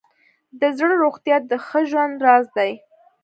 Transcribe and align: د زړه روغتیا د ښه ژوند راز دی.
د 0.59 0.61
زړه 0.77 0.95
روغتیا 1.03 1.37
د 1.51 1.53
ښه 1.65 1.79
ژوند 1.89 2.15
راز 2.25 2.45
دی. 2.57 2.71